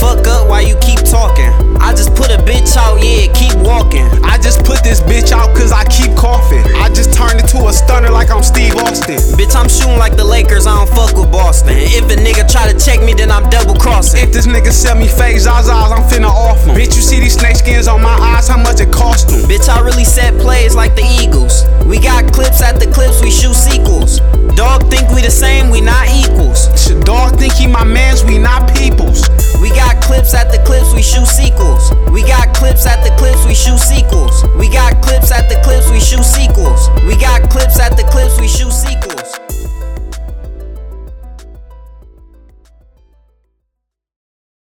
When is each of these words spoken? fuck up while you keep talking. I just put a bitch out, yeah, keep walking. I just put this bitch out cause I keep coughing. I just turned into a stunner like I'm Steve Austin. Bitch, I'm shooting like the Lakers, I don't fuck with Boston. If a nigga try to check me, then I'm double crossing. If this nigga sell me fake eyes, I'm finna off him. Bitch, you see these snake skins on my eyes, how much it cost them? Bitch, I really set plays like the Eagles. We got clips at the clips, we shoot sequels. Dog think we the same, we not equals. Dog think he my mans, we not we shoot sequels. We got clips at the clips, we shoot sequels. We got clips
fuck 0.00 0.26
up 0.26 0.48
while 0.48 0.62
you 0.62 0.76
keep 0.80 1.00
talking. 1.00 1.50
I 1.80 1.92
just 1.92 2.14
put 2.14 2.30
a 2.30 2.38
bitch 2.42 2.76
out, 2.76 2.98
yeah, 3.02 3.32
keep 3.32 3.54
walking. 3.64 4.06
I 4.24 4.38
just 4.38 4.64
put 4.64 4.82
this 4.82 5.00
bitch 5.00 5.32
out 5.32 5.54
cause 5.56 5.72
I 5.72 5.84
keep 5.84 6.16
coughing. 6.16 6.64
I 6.76 6.88
just 6.88 7.14
turned 7.14 7.40
into 7.40 7.66
a 7.66 7.72
stunner 7.72 8.10
like 8.10 8.30
I'm 8.30 8.42
Steve 8.42 8.76
Austin. 8.76 9.18
Bitch, 9.38 9.54
I'm 9.56 9.68
shooting 9.68 9.98
like 9.98 10.16
the 10.16 10.24
Lakers, 10.24 10.66
I 10.66 10.76
don't 10.76 10.90
fuck 10.90 11.16
with 11.16 11.30
Boston. 11.30 11.74
If 11.76 12.10
a 12.10 12.16
nigga 12.16 12.50
try 12.50 12.70
to 12.70 12.76
check 12.78 13.00
me, 13.02 13.14
then 13.14 13.30
I'm 13.30 13.48
double 13.50 13.74
crossing. 13.74 14.22
If 14.22 14.32
this 14.32 14.46
nigga 14.46 14.72
sell 14.72 14.96
me 14.96 15.08
fake 15.08 15.36
eyes, 15.46 15.68
I'm 15.68 16.04
finna 16.10 16.30
off 16.30 16.64
him. 16.64 16.76
Bitch, 16.76 16.96
you 16.96 17.02
see 17.02 17.20
these 17.20 17.38
snake 17.38 17.56
skins 17.56 17.88
on 17.88 18.02
my 18.02 18.14
eyes, 18.14 18.48
how 18.48 18.58
much 18.58 18.80
it 18.80 18.92
cost 18.92 19.28
them? 19.28 19.40
Bitch, 19.48 19.68
I 19.68 19.80
really 19.80 20.04
set 20.04 20.34
plays 20.40 20.74
like 20.74 20.94
the 20.94 21.04
Eagles. 21.22 21.64
We 21.86 21.98
got 21.98 22.32
clips 22.32 22.62
at 22.62 22.80
the 22.80 22.86
clips, 22.90 23.22
we 23.22 23.30
shoot 23.30 23.54
sequels. 23.54 24.20
Dog 24.56 24.90
think 24.90 25.08
we 25.10 25.20
the 25.20 25.30
same, 25.30 25.70
we 25.70 25.80
not 25.80 26.08
equals. 26.08 26.66
Dog 27.04 27.38
think 27.38 27.52
he 27.52 27.66
my 27.66 27.84
mans, 27.84 28.24
we 28.24 28.38
not 28.38 28.65
we 33.46 33.54
shoot 33.54 33.78
sequels. 33.78 34.44
We 34.58 34.68
got 34.68 35.00
clips 35.00 35.30
at 35.30 35.48
the 35.48 35.60
clips, 35.62 35.88
we 35.90 36.00
shoot 36.00 36.24
sequels. 36.24 36.90
We 37.06 37.16
got 37.16 37.48
clips 37.48 37.78